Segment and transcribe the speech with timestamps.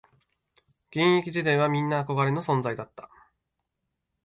[0.89, 3.11] 現役時代はみんな憧れの存在だった